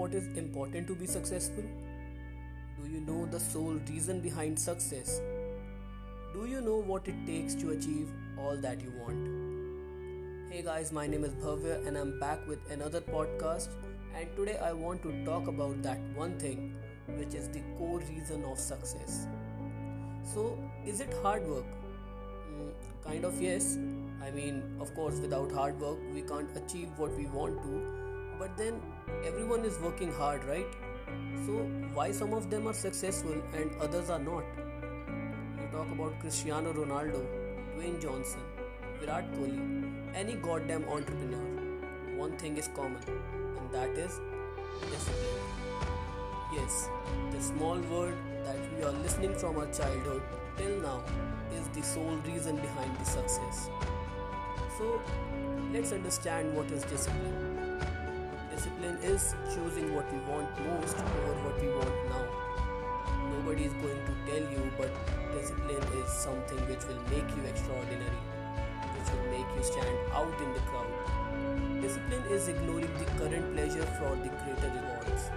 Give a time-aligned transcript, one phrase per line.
[0.00, 1.64] what is important to be successful?
[2.76, 5.20] Do you know the sole reason behind success?
[6.32, 8.08] Do you know what it takes to achieve
[8.38, 10.50] all that you want?
[10.50, 13.68] Hey guys, my name is Bhavya and I'm back with another podcast.
[14.16, 16.74] And today I want to talk about that one thing
[17.18, 19.26] which is the core reason of success.
[20.32, 21.66] So, is it hard work?
[22.54, 22.72] Mm,
[23.04, 23.76] kind of, yes.
[24.22, 27.99] I mean, of course, without hard work, we can't achieve what we want to
[28.40, 28.80] but then
[29.28, 30.76] everyone is working hard, right?
[31.46, 31.56] So,
[31.94, 34.44] why some of them are successful and others are not?
[35.60, 37.20] You talk about Cristiano Ronaldo,
[37.74, 38.40] Dwayne Johnson,
[38.98, 42.16] Virat Kohli, any goddamn entrepreneur.
[42.16, 43.02] One thing is common,
[43.58, 44.18] and that is
[44.90, 45.40] discipline.
[46.54, 46.88] Yes,
[47.32, 48.16] the small word
[48.46, 50.22] that we are listening from our childhood
[50.56, 51.02] till now
[51.58, 53.68] is the sole reason behind the success.
[54.78, 55.00] So,
[55.74, 57.49] let's understand what is discipline discipline
[59.02, 62.24] is choosing what we want most over what we want now.
[63.32, 64.90] Nobody is going to tell you, but
[65.32, 68.20] discipline is something which will make you extraordinary,
[68.94, 71.80] which will make you stand out in the crowd.
[71.80, 75.30] Discipline is ignoring the current pleasure for the greater rewards.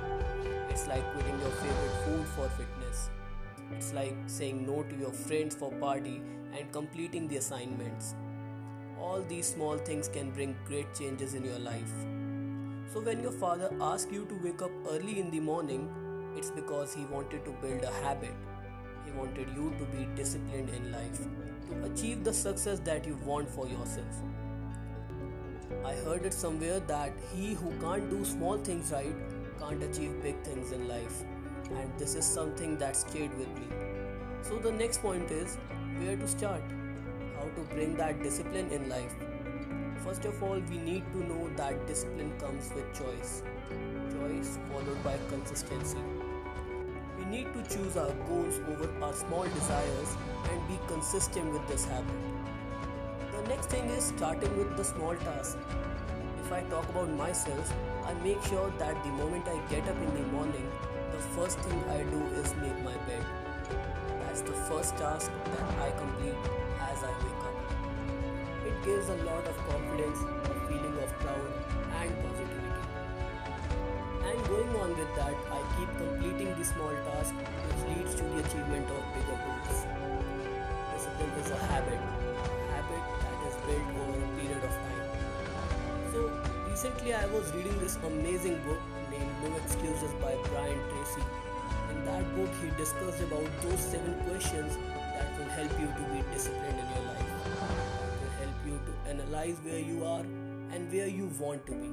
[0.70, 3.09] It's like quitting your favorite food for fitness.
[3.77, 6.22] It's like saying no to your friends for party
[6.58, 8.16] and completing the assignments.
[9.00, 11.94] All these small things can bring great changes in your life.
[12.92, 15.89] So, when your father asks you to wake up early in the morning,
[16.38, 18.34] it's because he wanted to build a habit.
[19.06, 21.20] He wanted you to be disciplined in life,
[21.70, 24.22] to achieve the success that you want for yourself.
[25.84, 29.16] I heard it somewhere that he who can't do small things right
[29.59, 31.23] can't achieve big things in life,
[31.72, 33.67] and this is something that stayed with me.
[34.42, 35.58] So, the next point is
[36.00, 36.61] where to start,
[37.38, 39.16] how to bring that discipline in life
[39.99, 43.44] First of all, we need to know that discipline comes with choice.
[44.11, 45.97] Choice followed by consistency.
[47.17, 50.17] We need to choose our goals over our small desires
[50.52, 52.15] and be consistent with this habit.
[53.32, 55.58] The next thing is starting with the small task.
[56.43, 57.73] If I talk about myself,
[58.05, 60.70] I make sure that the moment I get up in the morning,
[61.11, 63.26] the first thing I do is make my bed.
[64.21, 66.36] That's the first task that I complete
[66.92, 67.52] as I wake up
[68.83, 71.52] gives a lot of confidence, a feeling of proud
[71.99, 72.83] and positivity.
[74.27, 78.39] And going on with that, I keep completing the small task which leads to the
[78.44, 79.80] achievement of bigger goals.
[80.92, 82.02] Discipline is a habit,
[82.76, 85.08] habit that is built over a period of time.
[86.11, 86.20] So
[86.67, 91.23] recently I was reading this amazing book named No Excuses by Brian Tracy.
[91.92, 94.76] In that book he discussed about those seven questions
[95.15, 97.33] that will help you to be disciplined in your life
[99.43, 100.26] analyze where you are
[100.73, 101.89] and where you want to be.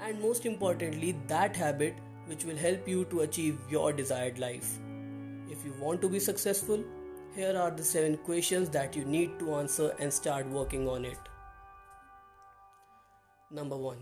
[0.00, 1.94] And most importantly, that habit
[2.26, 4.78] which will help you to achieve your desired life.
[5.50, 6.82] If you want to be successful,
[7.34, 11.18] here are the seven questions that you need to answer and start working on it.
[13.50, 13.98] Number one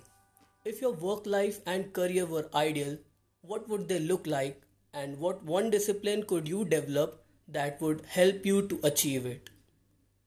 [0.64, 2.96] If your work life and career were ideal,
[3.42, 4.62] what would they look like,
[4.94, 9.50] and what one discipline could you develop that would help you to achieve it?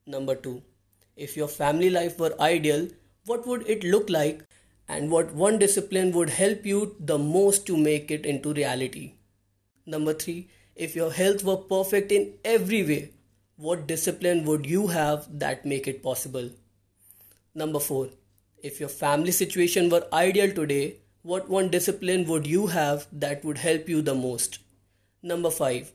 [0.05, 0.61] Number two
[1.15, 2.87] if your family life were ideal,
[3.25, 4.45] what would it look like
[4.87, 9.13] and what one discipline would help you the most to make it into reality?
[9.85, 10.47] Number 3.
[10.75, 13.11] If your health were perfect in every way,
[13.55, 16.49] what discipline would you have that make it possible?
[17.53, 18.09] Number 4.
[18.61, 23.59] If your family situation were ideal today, what one discipline would you have that would
[23.59, 24.59] help you the most?
[25.23, 25.91] Number 5.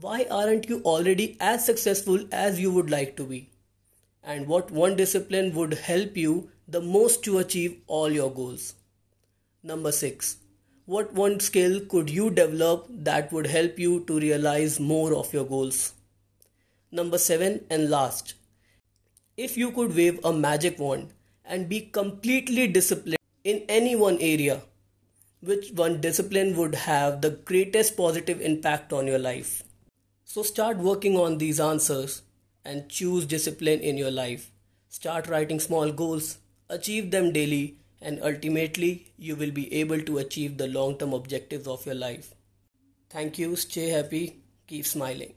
[0.00, 3.51] Why aren't you already as successful as you would like to be?
[4.22, 8.74] And what one discipline would help you the most to achieve all your goals.
[9.62, 10.36] Number 6.
[10.84, 15.44] What one skill could you develop that would help you to realize more of your
[15.44, 15.92] goals?
[16.90, 18.34] Number 7 and last.
[19.36, 21.12] If you could wave a magic wand
[21.44, 24.62] and be completely disciplined in any one area,
[25.40, 29.62] which one discipline would have the greatest positive impact on your life?
[30.24, 32.22] So start working on these answers
[32.64, 34.50] and choose discipline in your life.
[34.88, 36.38] Start writing small goals,
[36.68, 41.66] achieve them daily, and ultimately you will be able to achieve the long term objectives
[41.66, 42.34] of your life.
[43.10, 45.34] Thank you, stay happy, keep smiling.